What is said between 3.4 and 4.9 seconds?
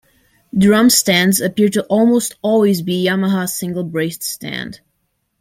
single braced stand.